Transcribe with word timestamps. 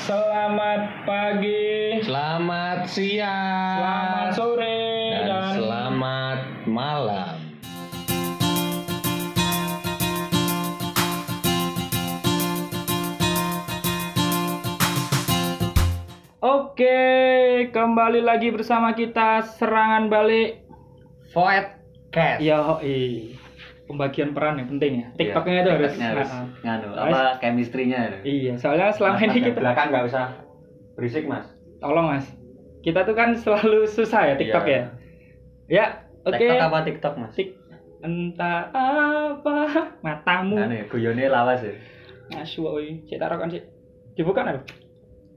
Selamat 0.00 1.04
pagi, 1.04 2.00
Selamat 2.00 2.88
siang. 2.88 3.76
selamat 3.84 4.28
sore, 4.32 4.80
dan, 5.12 5.24
dan, 5.28 5.52
selamat 5.60 6.38
malam. 6.64 7.36
Oke, 16.40 17.68
kembali 17.68 18.24
lagi 18.24 18.48
bersama 18.48 18.96
kita 18.96 19.44
serangan 19.60 20.08
balik. 20.08 20.64
Void 21.36 21.76
Cast. 22.08 22.40
Ya, 22.40 22.80
pembagian 23.90 24.30
peran 24.30 24.62
yang 24.62 24.70
penting 24.70 24.92
ya. 25.02 25.06
TikToknya 25.18 25.66
itu 25.66 25.70
harus. 25.74 25.92
Harus 25.92 26.30
Nah, 26.30 26.46
nganu 26.62 26.88
apa 26.94 27.20
chemistry-nya. 27.42 28.22
Iya, 28.22 28.54
soalnya 28.54 28.94
selama 28.94 29.18
Mas, 29.18 29.26
ini 29.26 29.38
kita 29.42 29.58
belakang 29.58 29.86
nggak 29.90 30.04
usah 30.06 30.24
berisik 30.94 31.26
mas. 31.26 31.46
tolong 31.80 32.06
mas, 32.06 32.26
kita 32.84 33.02
tuh 33.02 33.16
kan 33.16 33.32
selalu 33.34 33.88
susah 33.96 34.30
ya 34.30 34.34
TikTok 34.38 34.64
Iya. 34.64 34.76
ya. 34.76 34.84
Ya, 35.66 35.84
oke. 36.22 36.38
TikTok 36.38 36.56
apa 36.60 36.78
TikTok 36.86 37.14
mas? 37.18 37.32
Tik 37.34 37.48
entah 38.00 38.70
apa 38.70 39.56
matamu. 40.00 40.56
Anu 40.56 40.72
ya, 40.72 40.84
guyone 40.86 41.24
lawas 41.26 41.60
ya. 41.60 41.74
Asu 42.38 42.62
oi, 42.62 43.02
cek 43.10 43.18
taruh 43.18 43.36
kan 43.36 43.50
sih. 43.50 43.60
Dibuka 44.14 44.46
nih. 44.46 44.62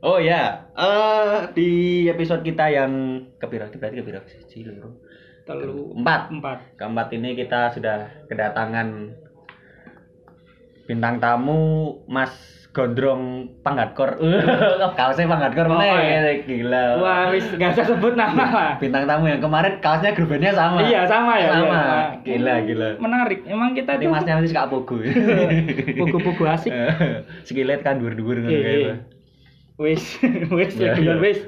Oh 0.03 0.19
ya, 0.19 0.67
eh 0.75 1.47
di 1.55 1.69
episode 2.05 2.43
kita 2.43 2.67
yang 2.67 2.91
kepira, 3.39 3.71
berarti 3.71 3.95
kepira 3.97 4.19
siji 4.27 4.67
loro. 4.67 4.99
Telu 5.43 5.91
Empat. 5.93 6.31
empat. 6.31 6.57
Keempat 6.75 7.07
ini 7.11 7.35
kita 7.35 7.69
sudah 7.69 8.07
kedatangan 8.25 9.11
bintang 10.83 11.19
tamu 11.19 11.61
Mas 12.07 12.31
Gondrong 12.73 13.53
Panggatkor. 13.61 14.17
kaosnya 14.97 15.29
Panggatkor 15.29 15.69
Oh, 15.69 15.77
meneh, 15.77 15.93
iya. 15.93 16.33
gila. 16.41 16.85
Wah, 16.97 17.29
wis 17.29 17.45
gak 17.53 17.77
usah 17.77 17.85
sebut 17.85 18.17
nama 18.17 18.45
lah. 18.49 18.71
Bintang 18.81 19.05
tamu 19.05 19.29
yang 19.29 19.37
kemarin 19.37 19.77
kaosnya 19.77 20.15
grup 20.17 20.33
bandnya 20.33 20.57
sama. 20.57 20.81
Iya, 20.81 21.05
sama 21.05 21.37
ya. 21.37 21.49
Sama. 21.53 21.69
iya. 21.69 22.01
Gila, 22.25 22.55
gila. 22.65 22.89
Menarik. 22.97 23.39
Emang 23.45 23.77
kita 23.77 23.99
Ini 23.99 24.01
tuh 24.01 24.09
masnya 24.09 24.33
masih 24.41 24.49
suka 24.49 24.65
pogo. 24.71 24.95
buku-buku 26.01 26.43
asik. 26.49 26.71
Skilet 27.47 27.85
kan 27.85 28.01
dur-dur 28.01 28.41
ngono 28.41 28.49
Iya, 28.49 28.59
kayak 28.59 28.79
iya. 28.79 28.95
Wis, 29.77 30.03
wis, 30.49 30.71
Iya, 30.73 30.97
ya, 30.97 30.97
iya. 30.97 31.13
wis. 31.19 31.39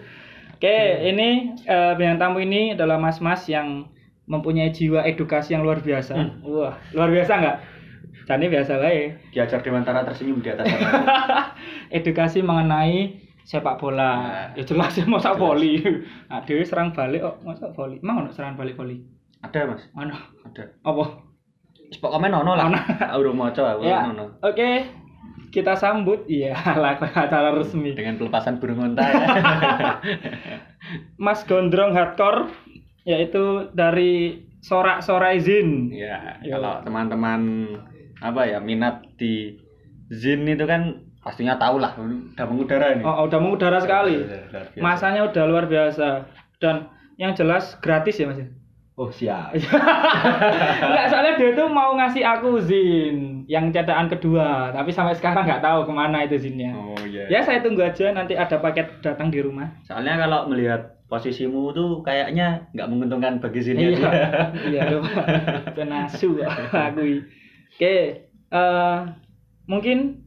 Oke, 0.65 0.81
ini 1.13 1.29
eh, 1.61 1.93
bintang 1.93 2.33
tamu 2.33 2.41
ini 2.41 2.73
adalah 2.73 2.97
mas-mas 2.97 3.45
yang 3.45 3.85
mempunyai 4.25 4.73
jiwa 4.73 5.05
edukasi 5.05 5.53
yang 5.53 5.61
luar 5.61 5.77
biasa. 5.77 6.17
Hmm. 6.17 6.41
Wah, 6.41 6.73
luar 6.97 7.13
biasa 7.13 7.31
nggak? 7.37 7.57
Jadi 8.25 8.45
biasa 8.49 8.81
wae. 8.81 9.13
Diajar 9.29 9.61
Dewantara 9.61 10.01
tersenyum 10.01 10.41
di 10.41 10.49
atas. 10.49 10.65
Edukasi 12.01 12.41
mengenai 12.41 13.21
sepak 13.45 13.77
bola. 13.77 14.09
Nah, 14.09 14.45
ya 14.57 14.65
jelas 14.65 14.97
ya 14.97 15.05
masa 15.05 15.37
voli. 15.37 15.85
Nah, 16.25 16.41
Dewi 16.41 16.65
serang 16.65 16.89
balik 16.97 17.21
kok, 17.21 17.45
masa 17.45 17.69
voli. 17.69 18.01
Emang 18.01 18.25
ono 18.25 18.33
serang 18.33 18.57
balik 18.57 18.73
voli? 18.73 19.05
Ada, 19.45 19.69
Mas. 19.69 19.85
Mana? 19.93 20.17
Ada. 20.41 20.65
Apa? 20.81 21.21
Pokoknya 22.01 22.17
komen 22.17 22.31
nono 22.33 22.51
lah. 22.57 22.65
Ono. 23.13 23.29
Maca 23.37 23.77
aku 23.77 23.85
Ya. 23.85 24.09
nono. 24.09 24.41
Oke, 24.41 24.89
kita 25.55 25.79
sambut 25.79 26.27
iya 26.27 26.51
acara 27.15 27.55
resmi. 27.55 27.95
Dengan 27.95 28.19
pelepasan 28.19 28.59
burung 28.59 28.91
unta 28.91 29.07
ya. 29.07 29.23
Mas 31.23 31.47
Gondrong 31.47 31.95
Hardcore 31.95 32.51
yaitu 33.07 33.71
dari 33.71 34.43
Sorak 34.59 34.99
Soraizin. 34.99 35.93
Ya, 35.93 36.41
Yo. 36.43 36.59
kalau 36.59 36.83
teman-teman 36.83 37.71
apa 38.19 38.49
ya 38.49 38.59
minat 38.59 39.05
di 39.15 39.55
Zin 40.11 40.43
itu 40.49 40.65
kan 40.67 41.05
pastinya 41.23 41.55
tahu 41.55 41.79
lah 41.79 41.95
udah 41.95 42.45
mengudara 42.45 42.97
ini. 42.97 43.03
Oh, 43.07 43.25
udah 43.25 43.39
mengudara 43.39 43.79
sekali. 43.79 44.27
Masanya 44.77 45.31
udah 45.31 45.43
luar 45.47 45.65
biasa 45.71 46.27
dan 46.59 46.91
yang 47.15 47.31
jelas 47.31 47.79
gratis 47.79 48.19
ya 48.19 48.27
Mas. 48.27 48.43
Oh 48.95 49.11
siap. 49.11 49.51
Enggak, 50.87 51.05
soalnya 51.11 51.33
dia 51.35 51.51
tuh 51.51 51.67
mau 51.67 51.99
ngasih 51.99 52.23
aku 52.23 52.63
Zin 52.63 53.34
yang 53.45 53.69
cetakan 53.69 54.09
kedua, 54.09 54.73
tapi 54.73 54.89
sampai 54.89 55.13
sekarang 55.13 55.45
nggak 55.45 55.61
tahu 55.61 55.85
ke 55.85 55.93
mana 55.93 56.25
itu 56.25 56.35
Zinnya. 56.41 56.73
Oh 56.73 56.97
iya. 57.05 57.29
Ya 57.29 57.39
saya 57.45 57.61
tunggu 57.61 57.85
aja 57.85 58.09
nanti 58.11 58.33
ada 58.33 58.57
paket 58.57 59.01
datang 59.05 59.29
di 59.29 59.39
rumah. 59.41 59.69
Soalnya 59.85 60.17
kalau 60.17 60.49
melihat 60.49 60.97
posisimu 61.05 61.69
tuh 61.71 62.01
kayaknya 62.01 62.65
nggak 62.73 62.89
menguntungkan 62.89 63.37
bagi 63.37 63.61
Zin 63.61 63.77
ya. 63.77 63.89
Iya, 63.93 64.09
iya 64.73 64.81
lupa. 64.89 65.21
Penasu 65.77 66.37
aku. 66.41 67.01
Oke, 67.75 67.95
eh 68.49 68.97
mungkin 69.69 70.25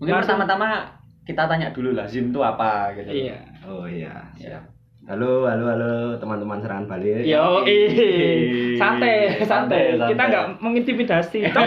Mungkin 0.00 0.16
pertama-tama 0.16 0.96
kita 1.28 1.44
tanya 1.44 1.68
dulu 1.76 1.92
lah 1.92 2.08
Zin 2.08 2.32
itu 2.32 2.40
apa 2.40 2.96
gitu. 2.96 3.12
iya. 3.12 3.36
Oh 3.68 3.84
iya, 3.84 4.32
siap. 4.40 4.64
Halo, 5.10 5.42
halo, 5.42 5.64
halo 5.66 5.90
teman-teman 6.16 6.62
serangan 6.62 6.86
balik. 6.86 7.26
Yo, 7.26 7.66
ih. 7.66 8.78
santai, 8.78 9.42
santai. 9.42 9.98
Santai, 9.98 10.14
Kita 10.14 10.22
nggak 10.24 10.44
mengintimidasi. 10.62 11.38
Toh. 11.50 11.66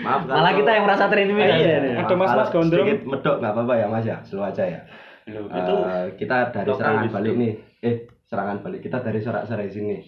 Maaf 0.00 0.24
kalau- 0.24 0.40
Malah 0.40 0.52
kita 0.56 0.70
yang 0.72 0.84
merasa 0.88 1.04
terintimidasi. 1.06 1.60
Iya. 1.60 1.76
ini. 1.78 2.00
Ada 2.00 2.14
mas-mas 2.16 2.48
gondrong. 2.48 2.88
Sedikit 2.88 3.04
medok 3.04 3.36
nggak 3.38 3.52
apa-apa 3.52 3.74
ya 3.76 3.86
mas 3.86 4.04
ya, 4.04 4.16
slow 4.24 4.40
aja 4.42 4.64
ya. 4.64 4.80
Loh, 5.28 5.44
Eh, 5.44 5.60
itu 5.60 5.74
kita 6.16 6.48
dari 6.48 6.70
serangan 6.72 7.04
gitu. 7.04 7.12
balik 7.12 7.34
nih. 7.36 7.52
Eh, 7.82 7.96
serangan 8.24 8.56
balik. 8.64 8.80
Kita 8.80 9.04
dari 9.04 9.20
sorak-sorai 9.20 9.68
sini. 9.68 10.00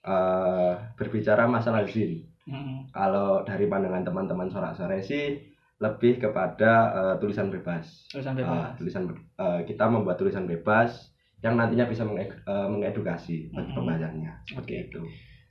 Eh, 0.00 0.72
berbicara 0.96 1.44
masalah 1.44 1.84
zin. 1.84 2.24
Mm. 2.46 2.88
Kalau 2.88 3.44
dari 3.44 3.68
pandangan 3.68 4.00
teman-teman 4.02 4.48
sorak-sorai 4.48 5.02
sih 5.02 5.36
lebih 5.78 6.18
kepada 6.18 6.72
eh, 6.88 7.14
tulisan 7.18 7.48
bebas. 7.48 8.08
Tulisan 8.08 8.32
Eh, 8.32 8.40
bebas. 8.40 8.72
tulisan 8.74 9.02
eh, 9.36 9.60
kita 9.62 9.84
membuat 9.86 10.16
tulisan 10.16 10.44
bebas 10.44 11.12
yang 11.38 11.54
nantinya 11.54 11.84
bisa 11.84 12.02
menge- 12.02 12.32
eh, 12.38 12.66
mengedukasi 12.66 13.50
bagi 13.50 13.70
Mhm. 13.70 13.76
pembacanya. 13.76 14.32
Oke. 14.52 14.56
Seperti 14.56 14.74
itu. 14.88 15.02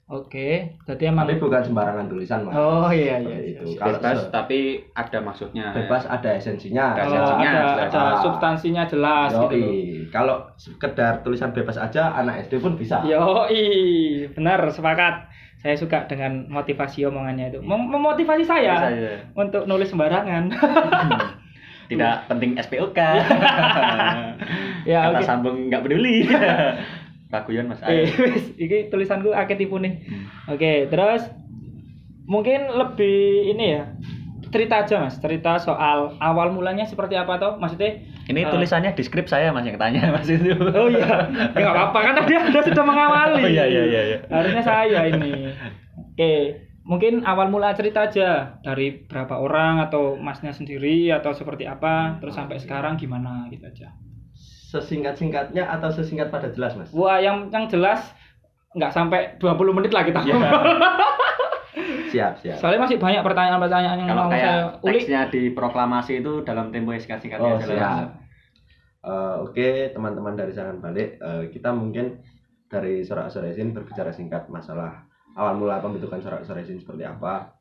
Oke, 0.05 0.49
jadi 0.85 1.09
emang. 1.09 1.25
Tapi 1.25 1.41
bukan 1.41 1.65
sembarangan 1.65 2.05
tulisan, 2.05 2.45
Mas. 2.45 2.53
Oh 2.53 2.85
iya 2.87 3.17
iya. 3.17 3.25
Seperti 3.25 3.41
iya, 3.41 3.49
itu. 3.51 3.65
iya. 3.65 3.79
Kalau 3.79 3.97
bebas 3.97 4.19
tapi 4.29 4.59
ada 4.93 5.17
maksudnya. 5.19 5.65
bebas 5.73 6.03
ada 6.05 6.29
esensinya. 6.31 6.85
Ada 6.93 7.01
esensinya, 7.03 7.49
ada, 7.49 7.61
jelas. 7.65 7.81
ada 7.87 7.97
Ah. 7.97 8.13
substansinya 8.21 8.83
jelas 8.85 9.29
gitu. 9.33 9.41
loh. 9.41 9.65
Yoi. 9.65 9.73
Kalau 10.07 10.35
sekedar 10.55 11.13
tulisan 11.21 11.49
bebas 11.51 11.77
aja 11.79 12.13
anak 12.13 12.45
SD 12.45 12.61
pun 12.61 12.77
bisa. 12.77 13.01
Yoi, 13.01 13.65
benar 14.31 14.61
sepakat. 14.69 15.25
Saya 15.65 15.81
suka 15.81 16.05
dengan 16.05 16.45
motivasi 16.45 17.09
omongannya 17.09 17.49
itu. 17.49 17.59
Mem- 17.65 17.89
memotivasi 17.89 18.45
saya 18.45 18.85
untuk 19.33 19.65
nulis 19.65 19.89
sembarangan. 19.89 20.53
Tidak 21.89 22.29
penting 22.29 22.53
SPOK. 22.61 22.99
Ya, 24.85 25.09
Kata 25.09 25.17
oke. 25.17 25.25
sambung 25.25 25.57
nggak 25.65 25.81
peduli. 25.81 26.29
Raguyan 27.33 27.65
Mas. 27.65 27.81
Eh, 27.81 28.05
Ayo. 28.05 28.37
iki 28.53 28.93
tulisanku 28.93 29.33
akeh 29.33 29.57
tipu 29.57 29.81
nih. 29.81 30.05
Hmm. 30.05 30.53
Oke, 30.53 30.85
terus 30.93 31.25
mungkin 32.29 32.69
lebih 32.69 33.49
ini 33.49 33.81
ya. 33.81 33.89
Cerita 34.53 34.85
aja 34.85 35.01
Mas, 35.01 35.17
cerita 35.17 35.57
soal 35.57 36.13
awal 36.21 36.53
mulanya 36.53 36.85
seperti 36.85 37.17
apa 37.17 37.41
toh? 37.41 37.57
Maksudnya 37.57 38.05
Ini 38.25 38.41
eh, 38.41 38.49
tulisannya 38.49 38.91
di 38.97 39.03
skrip 39.05 39.29
saya 39.29 39.53
Mas 39.53 39.69
yang 39.69 39.77
tanya 39.77 40.09
Mas 40.15 40.25
itu. 40.25 40.49
Oh 40.57 40.89
iya, 40.89 41.29
ya 41.29 41.59
nggak 41.61 41.75
apa-apa 41.77 41.99
kan 42.01 42.13
tadi 42.23 42.33
Anda 42.33 42.61
sudah 42.65 42.83
mengawali. 42.85 43.43
Oh, 43.45 43.49
iya, 43.49 43.65
iya, 43.69 43.83
iya, 43.85 44.01
iya. 44.09 44.17
Harusnya 44.29 44.63
saya 44.65 44.99
ini. 45.13 45.53
Oke, 45.93 46.33
mungkin 46.81 47.21
awal 47.21 47.53
mula 47.53 47.77
cerita 47.77 48.09
aja 48.09 48.57
dari 48.65 49.05
berapa 49.05 49.37
orang 49.37 49.85
atau 49.85 50.17
masnya 50.17 50.53
sendiri 50.53 51.13
atau 51.13 51.37
seperti 51.37 51.69
apa, 51.69 52.17
terus 52.17 52.33
sampai 52.33 52.57
sekarang 52.57 52.97
gimana 52.97 53.45
gitu 53.53 53.65
aja. 53.69 53.93
Sesingkat-singkatnya 54.73 55.69
atau 55.69 55.93
sesingkat 55.93 56.33
pada 56.33 56.49
jelas, 56.49 56.73
Mas? 56.73 56.89
Wah, 56.91 57.21
yang 57.21 57.53
yang 57.53 57.69
jelas 57.69 58.01
nggak 58.75 58.91
sampai 58.91 59.37
20 59.39 59.77
menit 59.77 59.91
lah 59.93 60.03
kita. 60.03 60.25
Iya. 60.25 60.49
Siap, 62.09 62.33
siap. 62.39 62.57
Soalnya 62.57 62.81
masih 62.81 62.97
banyak 62.97 63.21
pertanyaan-pertanyaan 63.21 63.97
yang 63.99 64.09
Kalau 64.09 64.23
mau 64.23 64.31
saya 64.31 64.39
kayak 64.39 64.63
ulik. 64.81 64.93
teksnya 64.97 65.21
di 65.27 65.41
proklamasi 65.51 66.13
itu 66.19 66.33
dalam 66.41 66.71
tempo 66.71 66.89
yang 66.89 67.01
singkat-singkatnya 67.01 67.45
Oh, 67.45 67.57
aja 67.57 67.65
lah. 67.65 67.75
siap. 67.75 68.09
Eh, 69.05 69.35
Oke, 69.41 69.67
teman-teman 69.91 70.33
dari 70.33 70.51
Serangan 70.51 70.79
Balik, 70.79 71.09
eh, 71.15 71.43
kita 71.49 71.69
mungkin 71.69 72.23
dari 72.65 73.01
Sorak 73.01 73.29
Soresin 73.29 73.69
berbicara 73.69 74.09
singkat 74.09 74.47
masalah 74.47 75.05
awal 75.33 75.53
mula 75.55 75.77
pembentukan 75.77 76.17
Sorak 76.17 76.41
Soresin 76.41 76.79
seperti 76.79 77.03
apa. 77.03 77.53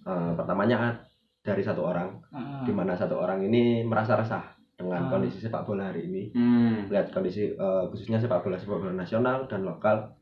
Eh, 0.00 0.32
pertamanya 0.32 1.04
dari 1.40 1.60
satu 1.60 1.82
orang, 1.82 2.22
Heeh. 2.30 2.62
di 2.64 2.72
mana 2.72 2.94
satu 2.94 3.16
orang 3.16 3.42
ini 3.42 3.82
merasa 3.82 4.14
resah 4.14 4.44
dengan 4.72 5.04
Ah. 5.04 5.10
kondisi 5.10 5.36
sepak 5.38 5.64
bola 5.64 5.90
hari 5.90 6.06
ini. 6.06 6.22
Hmm. 6.30 6.88
Melihat 6.88 7.10
kondisi 7.10 7.50
eh, 7.50 7.84
khususnya 7.90 8.16
sepak 8.16 8.40
bola 8.40 8.56
sepak 8.56 8.78
bola 8.78 8.94
nasional 8.94 9.44
dan 9.44 9.60
lokal 9.62 10.16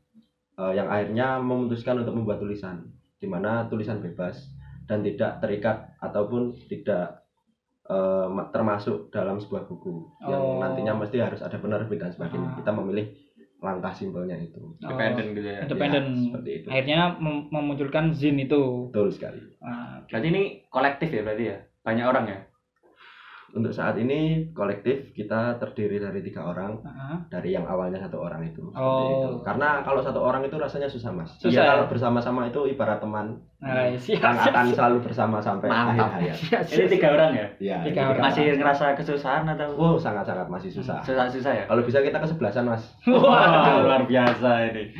eh, 0.55 0.73
yang 0.73 0.89
akhirnya 0.89 1.39
memutuskan 1.39 1.95
untuk 1.97 2.11
membuat 2.13 2.43
tulisan, 2.43 2.83
di 3.19 3.27
mana 3.27 3.67
tulisan 3.67 3.99
bebas 3.99 4.39
dan 4.87 5.03
tidak 5.03 5.37
terikat 5.39 5.93
ataupun 5.99 6.55
tidak 6.65 7.19
ma- 8.29 8.49
termasuk 8.49 9.09
dalam 9.09 9.37
sebuah 9.37 9.65
buku 9.65 9.89
yang 10.23 10.37
Oh. 10.37 10.61
nantinya 10.61 10.93
mesti 10.95 11.17
harus 11.17 11.41
ada 11.41 11.57
penerbit 11.57 11.97
dan 11.97 12.09
sebagainya. 12.09 12.53
Ah. 12.53 12.57
Kita 12.57 12.71
memilih 12.71 13.05
langkah 13.59 13.91
simpelnya 13.91 14.37
itu. 14.37 14.77
Independen 14.79 15.25
gitu 15.33 15.47
ya. 15.47 15.59
Independen. 15.65 16.03
Ya, 16.05 16.21
seperti 16.23 16.49
itu. 16.53 16.67
Akhirnya 16.69 17.01
mem- 17.17 17.47
memunculkan 17.49 18.13
zin 18.13 18.37
itu. 18.37 18.87
Betul 18.87 19.09
sekali. 19.09 19.41
Nah, 19.59 20.05
Berarti 20.05 20.27
ini 20.27 20.43
kolektif 20.69 21.09
ya 21.09 21.21
berarti 21.21 21.43
ya? 21.45 21.57
Banyak 21.81 22.05
orang 22.05 22.25
ya? 22.25 22.39
Untuk 23.49 23.69
saat 23.69 23.95
ini 23.95 24.19
kolektif 24.51 25.09
kita 25.11 25.57
terdiri 25.57 25.97
dari 25.97 26.21
tiga 26.21 26.45
orang 26.45 26.77
Heeh. 26.79 27.17
dari 27.27 27.49
yang 27.51 27.65
awalnya 27.65 27.97
satu 27.97 28.19
orang 28.19 28.45
itu. 28.45 28.61
Oh. 28.71 29.09
itu. 29.09 29.29
Karena 29.41 29.81
kalau 29.81 29.99
satu 29.99 30.19
orang 30.19 30.41
itu 30.41 30.53
rasanya 30.53 30.85
susah 30.85 31.09
mas. 31.09 31.33
Susah 31.35 31.49
Iya, 31.49 31.57
ya? 31.59 31.69
kalau 31.71 31.85
bersama-sama 31.87 32.45
itu 32.45 32.61
ibarat 32.67 32.99
teman 32.99 33.41
Nah, 33.59 33.91
siap, 33.91 34.23
yang 34.23 34.37
siap, 34.39 34.53
akan 34.53 34.65
siap. 34.65 34.77
selalu 34.77 34.97
bersama 35.03 35.37
sampai 35.37 35.67
akhir 35.67 35.83
Mantap. 35.91 36.09
hayat. 36.15 36.35
Siap, 36.37 36.61
Ini 36.69 36.85
tiga 36.87 37.07
orang 37.11 37.31
ya? 37.33 37.47
Iya, 37.59 37.77
Tiga 37.83 38.01
orang. 38.07 38.21
Masih 38.23 38.43
ngerasa 38.53 38.85
kesusahan 38.93 39.43
atau 39.49 39.67
Wow, 39.73 39.95
sangat-sangat 39.97 40.47
masih 40.47 40.69
susah. 40.69 41.01
susah-susah 41.01 41.51
ya? 41.51 41.63
Kalau 41.65 41.81
bisa 41.81 41.99
kita 41.99 42.17
kesebelasan 42.17 42.63
mas. 42.65 42.83
Wah, 43.03 43.81
luar 43.81 44.05
biasa 44.05 44.49
ini. 44.69 44.93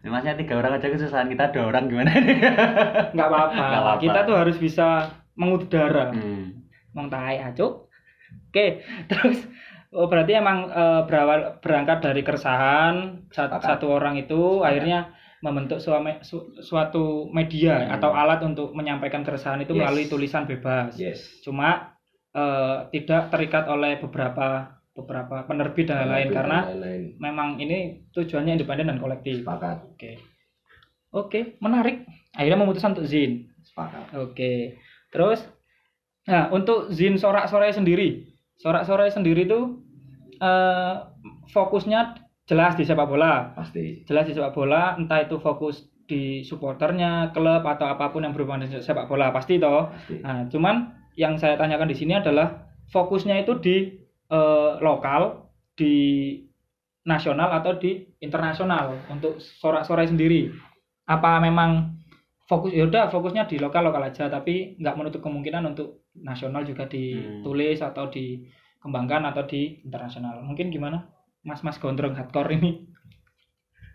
Ini 0.00 0.08
Masnya 0.08 0.32
tiga 0.32 0.56
orang 0.56 0.72
aja 0.72 0.86
kesusahan, 0.86 1.26
kita 1.26 1.50
dua 1.50 1.68
orang 1.68 1.84
gimana 1.86 2.08
nih? 2.14 2.38
nggak 3.12 3.28
apa-apa. 3.28 3.52
Nggak 3.52 3.82
apa-apa. 3.82 4.00
Kita 4.00 4.18
tuh 4.22 4.36
harus 4.38 4.56
bisa 4.56 4.86
mengudara. 5.36 6.08
Hmm. 6.08 6.54
Mong 6.92 7.08
tai 7.08 7.36
acuk. 7.36 7.85
Oke, 8.46 8.80
terus 9.10 9.44
oh, 9.90 10.06
berarti 10.06 10.32
emang 10.32 10.66
eh, 10.66 11.02
berawal 11.04 11.40
berangkat 11.58 11.98
dari 12.02 12.20
keresahan 12.20 13.26
sat- 13.28 13.48
Sepakat. 13.50 13.66
satu 13.78 13.86
orang 13.90 14.16
itu 14.16 14.60
akhirnya 14.60 15.12
membentuk 15.38 15.78
suame- 15.78 16.20
su- 16.20 16.48
suatu 16.58 17.28
media 17.30 17.76
Hmm. 17.78 17.94
atau 17.94 18.10
alat 18.10 18.40
untuk 18.42 18.72
menyampaikan 18.72 19.20
keresahan 19.20 19.60
itu 19.60 19.72
Yes. 19.72 19.78
melalui 19.78 20.06
tulisan 20.06 20.44
bebas. 20.44 20.96
Yes. 20.96 21.20
Cuma 21.40 21.92
eh, 22.32 22.78
tidak 22.90 23.30
terikat 23.30 23.64
oleh 23.66 23.96
beberapa 23.96 24.68
beberapa 24.92 25.44
penerbit 25.44 25.86
dan 25.86 26.04
lain-lain 26.04 26.28
Dan 26.28 26.34
karena 26.34 26.58
lain-lain. 26.66 27.02
memang 27.16 27.48
ini 27.56 27.78
tujuannya 28.10 28.52
independen 28.54 28.88
dan 28.88 28.96
kolektif. 28.96 29.40
Sepakat. 29.40 29.84
Oke. 29.86 30.12
Oke, 31.10 31.40
menarik. 31.58 32.04
Akhirnya 32.32 32.56
memutuskan 32.58 32.92
untuk 32.92 33.04
zin. 33.04 33.48
Sepakat. 33.62 34.12
Oke. 34.18 34.76
Terus 35.08 35.40
nah, 36.26 36.50
untuk 36.52 36.92
zin 36.92 37.16
sorak-sorai 37.16 37.72
sendiri. 37.72 38.26
Sorak-sorai 38.60 39.10
sendiri 39.10 39.46
itu 39.46 39.80
eh 40.36 40.94
fokusnya 41.50 42.26
jelas 42.46 42.78
di 42.78 42.84
sepak 42.86 43.06
bola. 43.08 43.54
Pasti. 43.56 44.06
Jelas 44.06 44.28
di 44.28 44.32
sepak 44.34 44.54
bola, 44.54 44.94
entah 44.98 45.22
itu 45.22 45.40
fokus 45.42 45.86
di 46.06 46.46
supporternya, 46.46 47.34
klub 47.34 47.66
atau 47.66 47.86
apa 47.90 48.14
pun 48.14 48.22
yang 48.22 48.30
berhubungan 48.30 48.70
dengan 48.70 48.82
sepak 48.82 49.10
bola, 49.10 49.34
pasti 49.34 49.58
toh. 49.58 49.90
Pasti. 49.90 50.22
Nah, 50.22 50.46
cuman 50.46 50.94
yang 51.18 51.34
saya 51.40 51.58
tanyakan 51.58 51.90
di 51.90 51.96
sini 51.98 52.14
adalah 52.14 52.70
fokusnya 52.94 53.42
itu 53.42 53.58
di 53.58 53.76
eh, 54.30 54.72
lokal, 54.78 55.50
di 55.74 55.94
nasional 57.06 57.54
atau 57.62 57.78
di 57.78 58.02
internasional 58.18 58.98
untuk 59.10 59.38
sorak-sorai 59.38 60.10
sendiri. 60.10 60.50
Apa 61.06 61.38
memang 61.38 61.94
fokus 62.50 62.74
ya 62.74 62.86
udah 62.86 63.10
fokusnya 63.10 63.46
di 63.46 63.58
lokal 63.62 63.86
lokal 63.86 64.06
aja 64.06 64.26
tapi 64.26 64.78
nggak 64.78 64.96
menutup 64.98 65.20
kemungkinan 65.22 65.74
untuk 65.74 66.05
nasional 66.20 66.62
juga 66.62 66.86
ditulis 66.86 67.80
atau 67.80 68.08
dikembangkan 68.08 69.28
atau 69.28 69.44
di 69.44 69.80
internasional. 69.82 70.40
Mungkin 70.40 70.68
gimana? 70.68 71.08
Mas-mas 71.42 71.76
gondrong 71.76 72.14
hardcore 72.14 72.56
ini. 72.56 72.86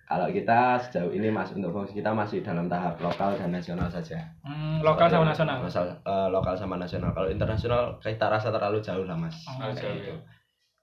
Kalau 0.05 0.27
kita 0.27 0.75
sejauh 0.75 1.15
ini 1.15 1.31
mas 1.31 1.55
untuk 1.55 1.71
fokus 1.71 1.95
kita 1.95 2.11
masih 2.11 2.43
dalam 2.43 2.67
tahap 2.67 2.99
lokal 2.99 3.31
dan 3.39 3.55
nasional 3.55 3.87
saja. 3.87 4.19
Hmm, 4.43 4.83
lokal 4.83 5.07
sama 5.07 5.23
nasional. 5.23 5.63
Masal- 5.63 6.03
eh, 6.03 6.27
lokal 6.27 6.55
sama 6.59 6.75
nasional. 6.75 7.15
Kalau 7.15 7.31
internasional 7.31 7.95
kita 8.03 8.27
rasa 8.27 8.51
terlalu 8.51 8.83
jauh 8.83 9.07
lah 9.07 9.15
mas. 9.15 9.39
Oh, 9.47 9.55
kayak 9.63 9.79
jauh, 9.79 9.95
gitu. 9.95 10.11
ya. 10.11 10.19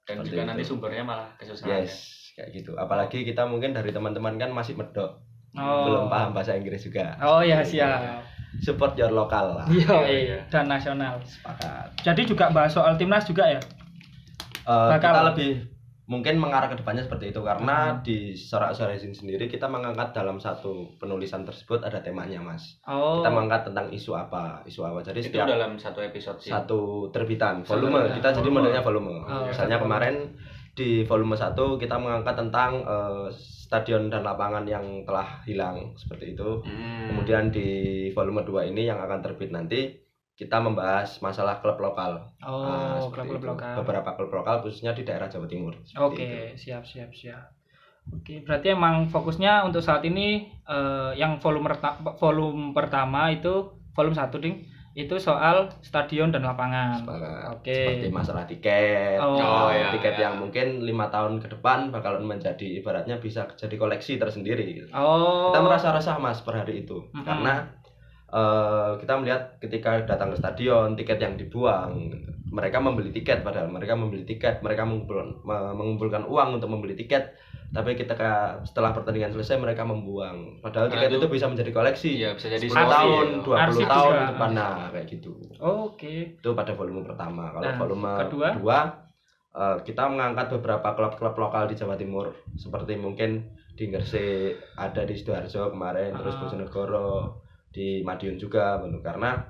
Dan 0.08 0.14
Seperti 0.17 0.29
juga 0.32 0.40
itu. 0.40 0.49
nanti 0.49 0.62
sumbernya 0.64 1.05
malah 1.05 1.29
kesusahan. 1.37 1.85
Yes, 1.85 1.93
kayak 2.32 2.56
gitu. 2.56 2.73
Apalagi 2.81 3.29
kita 3.29 3.44
mungkin 3.44 3.76
dari 3.76 3.93
teman-teman 3.93 4.40
kan 4.40 4.49
masih 4.49 4.81
medok, 4.81 5.20
Oh. 5.52 5.85
belum 5.85 6.08
paham 6.08 6.32
bahasa 6.32 6.56
Inggris 6.56 6.81
juga. 6.81 7.12
Oh 7.20 7.44
ya 7.44 7.61
siap. 7.61 8.25
Support 8.61 8.95
your 8.95 9.11
lokal 9.11 9.55
lah. 9.55 9.67
Iya, 9.69 9.97
iya. 10.03 10.19
iya. 10.21 10.39
dan 10.49 10.67
nasional. 10.67 11.19
Sepakat. 11.23 11.95
Jadi 12.03 12.23
juga 12.25 12.49
bahas 12.49 12.71
soal 12.71 12.95
timnas 12.95 13.23
juga 13.23 13.47
ya? 13.47 13.61
Eh, 14.63 14.89
Bakal. 14.91 15.01
kita 15.01 15.23
lebih 15.27 15.53
mungkin 16.05 16.35
mengarah 16.37 16.67
ke 16.67 16.75
depannya 16.75 17.01
seperti 17.01 17.29
itu 17.29 17.39
Hmm. 17.39 17.49
karena 17.51 17.77
di 18.01 18.33
Sorak 18.33 18.73
Soresin 18.73 19.13
sendiri 19.13 19.45
kita 19.45 19.67
mengangkat 19.67 20.11
dalam 20.11 20.37
satu 20.37 20.73
penulisan 20.97 21.45
tersebut 21.45 21.81
ada 21.81 22.01
temanya 22.01 22.41
mas. 22.41 22.81
Oh. 22.83 23.21
Kita 23.21 23.29
mengangkat 23.29 23.69
tentang 23.69 23.87
isu 23.89 24.13
apa, 24.13 24.65
isu 24.65 24.81
apa. 24.83 25.01
Jadi 25.03 25.21
Itu 25.21 25.29
setiap 25.31 25.47
dalam 25.47 25.77
satu 25.77 26.01
episode 26.01 26.41
sih. 26.41 26.49
satu 26.49 26.81
terbitan 27.11 27.61
Satu 27.61 27.77
volume 27.79 28.01
terbitan. 28.03 28.17
kita 28.17 28.29
jadi 28.35 28.49
Oh. 28.49 28.55
modelnya 28.55 28.81
volume 28.81 29.13
Oh, 29.23 29.45
misalnya 29.47 29.77
satu 29.77 29.85
kemarin 29.85 30.15
di 30.73 30.89
volume 31.03 31.35
1 31.35 31.53
kita 31.77 31.97
mengangkat 31.97 32.35
tentang 32.35 32.71
eh, 32.81 33.29
stadion 33.69 34.09
dan 34.09 34.25
lapangan 34.25 34.65
yang 34.65 35.05
telah 35.05 35.44
hilang 35.44 35.93
seperti 35.94 36.32
itu 36.32 36.65
Hmm. 36.65 37.12
kemudian 37.12 37.53
di 37.53 37.69
volume 38.11 38.41
2 38.43 38.65
ini 38.67 38.88
yang 38.88 38.97
akan 38.99 39.20
terbit 39.20 39.53
nanti 39.53 40.00
kita 40.32 40.56
membahas 40.56 41.20
masalah 41.20 41.59
klub 41.59 41.76
lokal 41.76 42.32
Oh, 42.41 42.65
Nah, 42.65 43.03
klub-klub 43.12 43.44
lokal. 43.44 43.75
beberapa 43.76 44.11
klub 44.15 44.31
lokal 44.32 44.62
khususnya 44.62 44.94
di 44.94 45.03
daerah 45.03 45.29
Jawa 45.29 45.44
Timur 45.44 45.76
Oke, 45.99 46.25
itu. 46.55 46.65
siap 46.65 46.82
siap 46.82 47.12
siap. 47.12 47.53
Oke, 48.09 48.41
berarti 48.41 48.73
emang 48.73 49.05
fokusnya 49.05 49.69
untuk 49.69 49.85
saat 49.85 50.00
ini 50.00 50.49
eh, 50.64 51.12
yang 51.14 51.37
volume 51.37 51.69
volume 52.17 52.73
pertama 52.73 53.29
itu 53.29 53.69
volume 53.93 54.17
1 54.17 54.32
ding 54.38 54.64
itu 54.94 55.14
soal 55.17 55.69
stadion 55.81 56.29
dan 56.29 56.43
lapangan. 56.43 57.05
Oke. 57.55 57.70
seperti 57.70 58.08
masalah 58.08 58.44
tiket 58.44 59.19
Oh, 59.19 59.37
Oh, 59.37 59.69
iya, 59.69 59.93
tiket 59.93 60.14
iya. 60.17 60.23
yang 60.26 60.40
mungkin 60.40 60.82
lima 60.82 61.06
tahun 61.08 61.38
ke 61.38 61.49
depan 61.55 61.90
bakalan 61.90 62.25
menjadi 62.25 62.79
ibaratnya 62.79 63.19
bisa 63.19 63.46
jadi 63.52 63.75
koleksi 63.75 64.17
tersendiri 64.17 64.64
gitu. 64.75 64.88
Oh. 64.90 65.50
kita 65.50 65.61
merasa 65.61 65.93
resah 65.93 66.17
mas 66.19 66.40
per 66.40 66.56
hari 66.56 66.82
itu 66.82 66.99
Mm-mm. 67.11 67.23
karena 67.23 67.69
eh, 68.29 68.90
kita 68.99 69.12
melihat 69.17 69.43
ketika 69.58 69.90
datang 70.05 70.32
ke 70.32 70.37
stadion 70.37 70.94
tiket 70.94 71.19
yang 71.19 71.35
dibuang 71.35 72.11
mereka 72.49 72.81
membeli 72.81 73.12
tiket 73.12 73.44
padahal 73.44 73.69
mereka 73.69 73.93
membeli 73.93 74.25
tiket 74.25 74.61
mereka 74.61 74.82
mengumpulkan, 74.82 75.44
me- 75.44 75.75
mengumpulkan 75.76 76.25
uang 76.25 76.58
untuk 76.58 76.69
membeli 76.69 76.96
tiket 76.96 77.37
tapi 77.69 77.93
ketika 77.94 78.31
setelah 78.62 78.91
pertandingan 78.91 79.29
selesai 79.31 79.56
mereka 79.56 79.82
membuang 79.82 80.56
padahal 80.59 80.88
Nah, 80.88 80.93
tiket 80.94 81.11
itu- 81.11 81.20
itu 81.20 81.29
bisa 81.29 81.47
menjadi 81.47 81.70
koleksi 81.70 82.11
Iya, 82.17 82.31
bisa 82.32 82.49
jadi 82.49 82.65
10 82.65 82.73
arsip. 82.79 82.94
tahun 82.94 83.26
ya. 83.26 83.37
20 83.38 83.59
Arsip 83.61 83.87
tahun 83.87 84.09
juga. 84.09 84.19
ke 84.19 84.25
depan 84.31 84.50
nah 84.50 84.75
kayak 84.88 85.06
gitu 85.11 85.31
Oke. 85.59 86.15
itu 86.35 86.50
pada 86.50 86.73
volume 86.73 87.03
pertama 87.03 87.44
kalau 87.50 87.62
Nah, 87.62 87.75
volume 87.76 88.12
kedua? 88.23 88.49
kedua 88.53 88.79
eh, 89.50 89.76
kita 89.82 90.03
mengangkat 90.06 90.47
beberapa 90.50 90.88
klub-klub 90.93 91.35
lokal 91.35 91.65
di 91.67 91.75
Jawa 91.75 91.94
Timur 91.94 92.26
seperti 92.55 92.94
mungkin 92.94 93.44
di 93.75 93.85
Gresik 93.87 94.59
ada 94.75 95.03
di 95.03 95.12
sidoarjo 95.12 95.69
kemarin 95.69 96.14
terus 96.14 96.35
Ah. 96.35 96.41
Bojonegoro 96.41 97.43
di 97.69 98.00
Madiun 98.00 98.37
juga 98.37 98.75
karena 98.99 99.44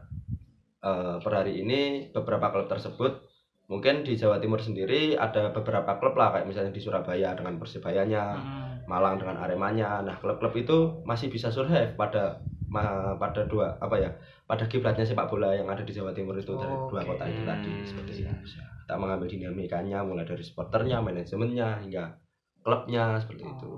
eh, 0.78 1.16
per 1.18 1.32
hari 1.34 1.60
ini 1.60 1.80
beberapa 2.08 2.48
klub 2.48 2.66
tersebut 2.66 3.27
mungkin 3.68 4.00
di 4.00 4.16
Jawa 4.16 4.40
Timur 4.40 4.58
sendiri 4.58 5.12
ada 5.14 5.52
beberapa 5.52 6.00
klub 6.00 6.16
lah 6.16 6.32
kayak 6.32 6.48
misalnya 6.48 6.72
di 6.72 6.80
Surabaya 6.80 7.36
dengan 7.36 7.60
Persibayanya 7.60 8.24
Hmm. 8.34 8.66
Malang 8.88 9.20
dengan 9.20 9.36
Aremanya. 9.36 10.00
Nah, 10.00 10.16
klub-klub 10.16 10.56
itu 10.56 11.04
masih 11.04 11.28
bisa 11.28 11.52
survive 11.52 11.92
pada 11.92 12.40
ma- 12.72 13.12
pada 13.14 13.44
dua 13.44 13.76
apa 13.76 14.00
ya? 14.00 14.08
Pada 14.48 14.64
kiblatnya 14.64 15.04
sepak 15.04 15.28
bola 15.28 15.52
yang 15.52 15.68
ada 15.68 15.84
di 15.84 15.92
Jawa 15.92 16.16
Timur 16.16 16.32
itu 16.32 16.56
dari 16.56 16.72
dua 16.88 17.04
Oke. 17.04 17.12
kota 17.12 17.28
itu 17.28 17.44
tadi 17.44 17.68
Hmm. 17.68 17.84
seperti 17.84 18.12
itu. 18.24 18.32
Kita 18.56 18.96
mengambil 18.96 19.28
dinamikanya 19.28 20.00
mulai 20.00 20.24
dari 20.24 20.40
supporternya, 20.40 21.04
manajemennya 21.04 21.84
hingga 21.84 22.16
klubnya 22.64 23.20
seperti 23.20 23.44
itu. 23.44 23.70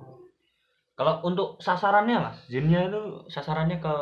Kalau 1.01 1.17
untuk 1.25 1.57
sasarannya 1.57 2.21
mas, 2.21 2.37
zinnya 2.45 2.85
itu 2.85 3.25
sasarannya 3.25 3.81
ke 3.81 3.95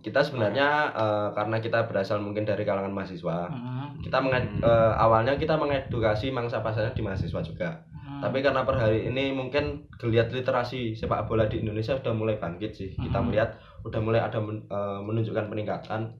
Kita 0.00 0.24
sebenarnya 0.24 0.88
eh, 0.88 1.28
karena 1.36 1.60
kita 1.60 1.84
berasal 1.84 2.24
mungkin 2.24 2.48
dari 2.48 2.64
kalangan 2.64 2.88
mahasiswa, 2.88 3.52
Hmm. 3.52 4.00
kita 4.00 4.16
menge- 4.16 4.48
Hmm. 4.56 4.64
eh, 4.64 4.92
awalnya 4.96 5.36
kita 5.36 5.60
mengedukasi 5.60 6.32
mangsa 6.32 6.64
pasarnya 6.64 6.96
di 6.96 7.04
mahasiswa 7.04 7.44
juga. 7.44 7.84
Hmm. 7.92 8.24
Tapi 8.24 8.40
karena 8.40 8.64
per 8.64 8.80
hari 8.80 9.04
ini 9.04 9.36
mungkin 9.36 9.92
geliat 10.00 10.32
literasi 10.32 10.96
sepak 10.96 11.28
bola 11.28 11.44
di 11.44 11.60
Indonesia 11.60 11.92
sudah 11.92 12.16
mulai 12.16 12.40
bangkit 12.40 12.72
sih. 12.72 12.96
Kita 12.96 13.20
Mhm. 13.20 13.26
melihat 13.28 13.60
udah 13.84 14.00
mulai 14.00 14.24
ada 14.24 14.40
men- 14.40 14.64
eh, 14.64 15.00
menunjukkan 15.04 15.44
peningkatan. 15.44 16.16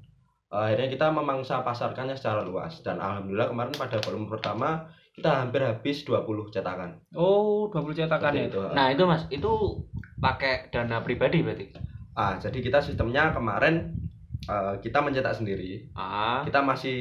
Eh, 0.53 0.61
akhirnya 0.69 0.93
kita 0.93 1.09
memangsa 1.09 1.65
pasarkannya 1.65 2.13
secara 2.13 2.45
luas 2.45 2.85
dan 2.85 3.01
alhamdulillah 3.01 3.49
kemarin 3.49 3.73
pada 3.73 3.97
volume 4.05 4.29
pertama 4.29 4.85
kita 5.11 5.41
hampir 5.41 5.61
habis 5.61 6.05
20 6.05 6.49
cetakan. 6.49 7.01
Oh, 7.13 7.69
20 7.69 7.93
cetakan 7.95 8.31
Seperti 8.31 8.45
ya. 8.45 8.49
itu. 8.53 8.61
Nah 8.73 8.87
itu 8.89 9.03
mas, 9.05 9.25
itu 9.29 9.53
pakai 10.21 10.69
dana 10.69 11.01
pribadi 11.01 11.41
berarti? 11.41 11.67
Ah, 12.15 12.37
jadi 12.37 12.61
kita 12.61 12.79
sistemnya 12.79 13.33
kemarin 13.33 13.97
eh, 14.41 14.75
kita 14.81 15.05
mencetak 15.05 15.37
sendiri. 15.37 15.93
Ah, 15.93 16.41
Kita 16.43 16.65
masih 16.65 16.97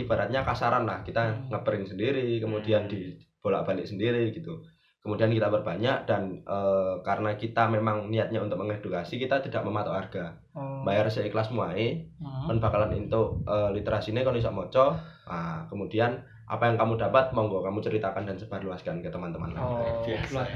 ibaratnya 0.00 0.46
kasaran 0.46 0.86
lah. 0.86 1.02
Kita 1.02 1.18
Hmm. 1.28 1.50
ngeprint 1.50 1.92
sendiri, 1.92 2.38
kemudian 2.38 2.86
Hmm. 2.86 2.92
dibolak-balik 2.94 3.84
sendiri 3.84 4.30
gitu. 4.30 4.62
Kemudian 5.02 5.30
kita 5.30 5.50
berbanyak 5.50 6.06
dan 6.06 6.40
eh, 6.46 6.94
karena 7.02 7.34
kita 7.34 7.66
memang 7.68 8.06
niatnya 8.08 8.38
untuk 8.38 8.58
mengedukasi, 8.58 9.18
kita 9.18 9.42
tidak 9.42 9.66
mematok 9.66 9.94
harga. 9.98 10.24
Oh. 10.54 10.86
Bayar 10.86 11.10
seikhlas 11.10 11.50
muai, 11.50 12.06
Hmm. 12.22 12.58
bakalan 12.58 12.94
untuk 12.96 13.42
eh, 13.44 13.70
literasinya 13.74 14.22
kalau 14.22 14.38
bisa 14.38 14.54
moco. 14.54 14.94
Nah, 15.26 15.66
kemudian 15.66 16.22
apa 16.46 16.62
yang 16.62 16.78
kamu 16.78 16.94
dapat 16.94 17.34
monggo 17.34 17.58
kamu 17.58 17.82
ceritakan 17.82 18.22
dan 18.22 18.38
sebarluaskan 18.38 19.02
ke 19.02 19.10
teman-teman 19.10 19.50
kamu. 19.50 19.66
Oh, 19.66 19.98
Biasa. 20.00 20.46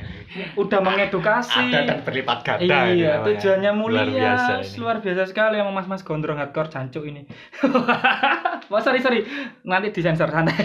udah 0.55 0.81
mengedukasi. 0.81 1.67
Ada 1.67 1.83
dan 1.83 1.99
berlipat 2.07 2.39
ganda 2.47 2.87
Iya, 2.89 3.27
tujuannya 3.27 3.73
mulia. 3.75 4.07
Luar 4.07 4.09
biasa 4.09 4.53
ini. 4.63 4.79
luar 4.79 4.97
biasa 5.03 5.23
sekali 5.27 5.59
sama 5.59 5.75
mas-mas 5.75 6.07
gondrong 6.07 6.39
hardcore 6.39 6.71
jancuk 6.71 7.03
ini. 7.03 7.27
Wah, 8.71 8.79
sorry 8.87 9.03
sorry, 9.03 9.27
nanti 9.63 9.91
disensor 9.91 10.31
santai. 10.31 10.63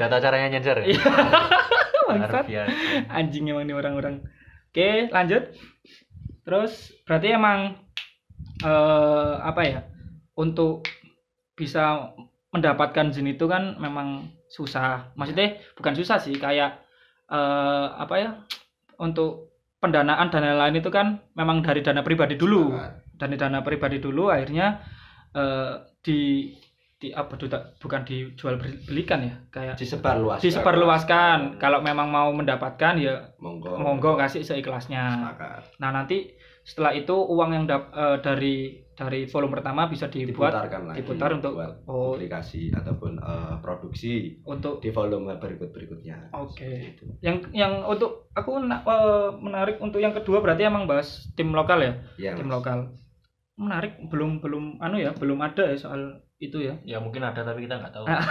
Data 0.00 0.16
caranya 0.16 0.48
nyensor. 0.48 0.80
ya? 0.80 0.88
Iya. 0.88 1.04
Luar 2.02 2.16
Bangsat. 2.18 2.44
biasa. 2.48 2.72
Anjing 3.12 3.44
emang 3.46 3.64
nih 3.64 3.76
orang-orang. 3.76 4.24
Oke, 4.72 5.12
lanjut. 5.12 5.52
Terus 6.42 6.72
berarti 7.04 7.28
emang 7.28 7.76
eh 8.64 9.34
apa 9.36 9.62
ya? 9.62 9.84
Untuk 10.32 10.88
bisa 11.52 12.16
mendapatkan 12.52 13.08
jin 13.10 13.32
itu 13.32 13.48
kan 13.48 13.80
memang 13.80 14.28
susah. 14.46 15.10
Maksudnya 15.16 15.56
bukan 15.74 15.96
susah 15.96 16.20
sih, 16.20 16.36
kayak 16.36 16.84
eh 17.26 17.86
apa 17.96 18.14
ya? 18.20 18.30
Untuk 19.00 19.56
pendanaan 19.80 20.30
dan 20.30 20.44
lain-lain 20.46 20.78
itu 20.78 20.92
kan 20.92 21.18
memang 21.34 21.64
dari 21.64 21.80
dana 21.82 22.04
pribadi 22.04 22.36
dulu. 22.36 22.76
Dari 23.16 23.34
dana 23.40 23.64
pribadi 23.64 23.98
dulu 23.98 24.28
akhirnya 24.28 24.78
eh 25.32 25.80
di 26.04 26.52
di 27.02 27.10
apa 27.10 27.34
tuh, 27.34 27.50
bukan 27.82 28.06
dijual 28.06 28.62
beli- 28.62 28.78
belikan 28.86 29.26
ya, 29.26 29.34
kayak 29.50 29.74
Disebarluaskan. 29.74 30.44
disebarluaskan. 30.46 31.38
Kalau 31.58 31.82
memang 31.82 32.06
mau 32.06 32.30
mendapatkan 32.30 32.94
ya 32.94 33.34
monggo. 33.42 33.74
monggo 33.74 34.14
kasih 34.14 34.46
seikhlasnya. 34.46 35.02
Sepakat. 35.34 35.82
Nah 35.82 35.90
nanti 35.90 36.30
setelah 36.62 36.94
itu 36.94 37.10
uang 37.10 37.50
yang 37.58 37.64
dap- 37.66 37.90
eh, 37.90 38.22
dari 38.22 38.86
dari 39.08 39.26
volume 39.26 39.58
pertama 39.58 39.88
bisa 39.90 40.06
dibuat 40.06 40.52
diputarkan 40.52 40.82
lagi 40.90 40.98
diputar 41.02 41.30
untuk- 41.34 41.54
buat 41.58 41.72
oh. 41.88 42.14
publikasi 42.14 42.70
ataupun 42.70 43.12
eh, 43.18 43.54
produksi 43.62 44.42
untuk 44.46 44.78
di 44.78 44.90
volume 44.92 45.34
berikut 45.40 45.70
berikutnya 45.72 46.32
Oke. 46.32 46.96
Yang 47.20 47.52
yang 47.52 47.84
untuk 47.86 48.32
aku 48.32 48.58
eh, 48.62 49.30
menarik 49.38 49.76
untuk 49.78 50.00
yang 50.00 50.16
kedua 50.16 50.40
berarti 50.40 50.66
emang 50.66 50.88
bahas 50.88 51.28
tim 51.36 51.52
lokal 51.52 51.80
ya, 51.82 51.92
ya 52.18 52.32
tim 52.34 52.48
Mas. 52.48 52.54
lokal. 52.60 52.78
Menarik 53.60 54.00
belum 54.08 54.40
belum 54.40 54.80
anu 54.80 54.96
ya, 54.98 55.12
belum 55.12 55.38
ada 55.44 55.68
ya 55.70 55.76
soal 55.76 56.24
itu 56.42 56.58
ya. 56.58 56.74
Ya 56.82 56.98
mungkin 56.98 57.22
ada 57.22 57.44
tapi 57.46 57.68
kita 57.68 57.78
nggak 57.78 57.94
tahu. 57.94 58.04
Ah. 58.12 58.22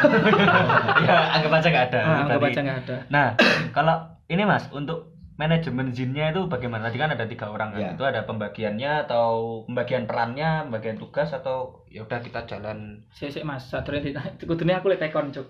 ya 1.08 1.18
anggap 1.40 1.54
aja 1.62 1.68
nggak 1.72 1.86
ada. 1.94 2.00
Nah, 2.02 2.18
anggap 2.26 2.42
aja 2.44 2.60
nggak 2.60 2.80
ada. 2.86 2.98
Nah, 3.08 3.28
kalau 3.72 3.96
ini 4.28 4.44
Mas, 4.44 4.68
untuk 4.74 5.16
manajemen 5.42 5.90
zinnya 5.90 6.30
itu 6.30 6.46
bagaimana? 6.46 6.86
Tadi 6.86 7.02
kan 7.02 7.10
ada 7.18 7.26
tiga 7.26 7.50
orang 7.50 7.74
kan. 7.74 7.82
Ya. 7.82 7.90
Itu 7.98 8.06
ada 8.06 8.30
pembagiannya 8.30 9.10
atau 9.10 9.66
pembagian 9.66 10.06
perannya, 10.06 10.70
pembagian 10.70 11.02
tugas 11.02 11.34
atau 11.34 11.82
ya 11.90 12.06
udah 12.06 12.22
kita 12.22 12.46
jalan 12.46 13.02
Sik 13.18 13.34
sik 13.34 13.42
Mas, 13.42 13.66
ditanya. 13.74 14.38
Kudune 14.50 14.78
aku 14.78 14.94
lek 14.94 15.02
tekon, 15.02 15.34
Cuk. 15.34 15.50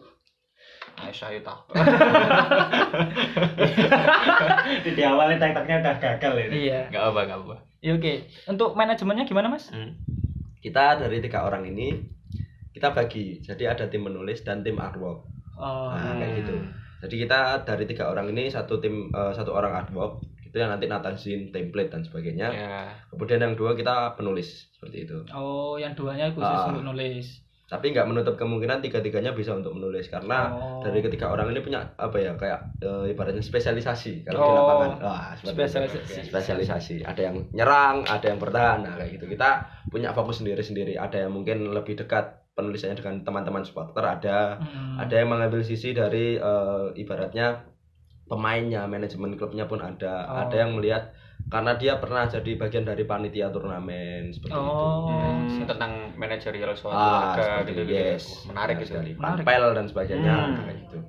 Ayo 1.03 1.12
saya 1.12 1.39
tak. 1.48 1.60
Di 4.88 5.03
awalnya 5.03 5.38
tekniknya 5.39 5.77
udah 5.83 5.95
gagal 6.00 6.33
ini. 6.48 6.71
Iya. 6.71 6.81
Gak 6.91 7.03
apa, 7.12 7.19
gak 7.27 7.39
apa. 7.48 7.55
Ya 7.83 7.91
oke. 7.95 8.13
Untuk 8.48 8.75
manajemennya 8.79 9.27
gimana, 9.27 9.51
Mas? 9.51 9.67
Hmm. 9.71 10.00
kita 10.62 11.01
dari 11.01 11.17
tiga 11.25 11.41
orang 11.41 11.65
ini 11.65 12.05
kita 12.69 12.93
bagi 12.93 13.41
jadi 13.41 13.74
ada 13.74 13.89
tim 13.89 14.05
menulis 14.05 14.45
dan 14.45 14.62
tim 14.62 14.77
artwork 14.77 15.25
Oh. 15.57 15.89
nah 15.89 16.21
kayak 16.21 16.45
gitu 16.45 16.53
jadi 17.01 17.15
kita 17.20 17.39
dari 17.63 17.84
tiga 17.84 18.08
orang 18.08 18.29
ini 18.29 18.48
satu 18.48 18.77
tim 18.77 19.10
eh, 19.10 19.31
satu 19.31 19.51
orang 19.51 19.74
artwork 19.75 20.22
itu 20.43 20.55
yang 20.55 20.70
nanti 20.70 20.86
natasin 20.86 21.48
template 21.50 21.89
dan 21.89 22.01
sebagainya 22.01 22.48
Ya. 22.48 22.91
kemudian 23.08 23.39
yang 23.39 23.53
dua 23.53 23.72
kita 23.72 24.13
penulis 24.13 24.70
seperti 24.72 25.05
itu 25.05 25.17
Oh, 25.29 25.75
yang 25.75 25.91
duanya 25.91 26.29
khusus 26.29 26.43
Ah. 26.60 26.67
untuk 26.67 26.86
nulis. 26.86 27.27
tapi 27.65 27.88
nggak 27.89 28.03
menutup 28.03 28.36
kemungkinan 28.36 28.84
tiga-tiganya 28.84 29.31
bisa 29.31 29.55
untuk 29.55 29.72
menulis 29.72 30.05
karena 30.05 30.51
Oh. 30.51 30.84
dari 30.84 31.00
ketiga 31.00 31.31
orang 31.31 31.50
ini 31.50 31.60
punya 31.62 31.79
apa 31.96 32.20
ya 32.20 32.36
kayak 32.36 32.60
eh, 32.77 33.10
ibaratnya 33.10 33.39
spesialisasi 33.39 34.27
kalau 34.27 34.38
di 34.38 34.43
Oh, 34.43 34.55
lapangan 34.60 34.89
Wah, 35.00 35.24
seperti 35.31 35.48
itu. 35.48 35.55
spesialisasi. 35.55 36.22
spesialisasi 36.27 36.96
ada 37.01 37.22
yang 37.24 37.39
nyerang 37.50 38.03
ada 38.03 38.25
yang 38.25 38.38
bertahan 38.38 38.84
nah 38.84 38.93
kayak 38.93 39.15
gitu 39.15 39.25
kita 39.29 39.50
punya 39.88 40.12
fokus 40.12 40.43
sendiri-sendiri 40.43 41.00
ada 41.00 41.15
yang 41.17 41.31
mungkin 41.31 41.72
lebih 41.72 41.96
dekat 41.96 42.40
penulisannya 42.61 42.93
dengan 42.95 43.15
teman-teman 43.21 43.65
supporter 43.65 44.05
ada 44.05 44.61
Hmm. 44.61 45.01
ada 45.01 45.15
yang 45.15 45.27
mengambil 45.27 45.61
sisi 45.61 45.91
dari 45.91 46.37
eh, 46.37 46.85
ibaratnya 46.95 47.65
pemainnya 48.25 48.85
manajemen 48.85 49.33
klubnya 49.33 49.65
pun 49.65 49.81
ada 49.81 50.13
Oh. 50.23 50.37
ada 50.39 50.55
yang 50.55 50.77
melihat 50.77 51.11
karena 51.49 51.73
dia 51.73 51.97
pernah 51.97 52.23
jadi 52.25 52.53
bagian 52.55 52.85
dari 52.85 53.03
panitia 53.03 53.49
turnamen 53.49 54.29
seperti 54.29 54.53
Oh. 54.53 55.09
itu 55.09 55.27
Hmm, 55.57 55.67
tentang 55.67 55.91
manajerial 56.15 56.71
suatu 56.71 56.95
ah 56.95 57.33
warga 57.33 57.43
seperti 57.43 57.59
gitu, 57.67 57.81
itu 57.81 57.83
gitu. 57.83 57.99
yes 57.99 58.23
Wah, 58.23 58.41
menarik 58.47 58.75
sekali 58.81 59.11
panpel 59.15 59.63
dan 59.73 59.85
sebagainya 59.85 60.33
Hmm. 60.37 60.55
kayak 60.61 60.77
gitu 60.79 60.99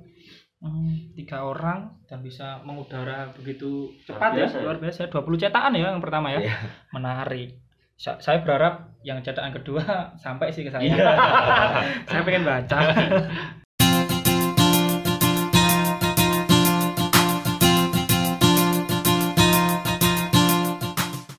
Hmm, 0.59 0.95
tiga 1.13 1.43
orang 1.43 1.79
dan 2.07 2.19
bisa 2.19 2.63
mengudara 2.63 3.27
begitu 3.33 3.91
cepat 4.01 4.31
ya 4.31 4.47
biasa 4.47 4.55
ya. 4.57 4.63
luar 4.63 4.77
biasa 4.79 4.99
20 5.07 5.35
cetakan 5.37 5.75
ya 5.75 5.91
yang 5.91 5.99
pertama 5.99 6.27
ya 6.29 6.39
Iya. 6.41 6.55
menarik 6.89 7.59
saya 8.03 8.43
berharap 8.43 8.91
yang 9.07 9.23
cetakan 9.23 9.55
kedua 9.55 9.83
sampai 10.23 10.51
sih 10.51 10.67
ke 10.67 10.71
saya 10.71 10.83
Iya. 10.83 11.11
saya 12.11 12.21
pengen 12.27 12.43
baca 12.43 12.79